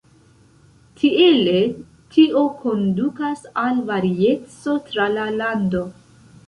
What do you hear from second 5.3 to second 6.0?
lando.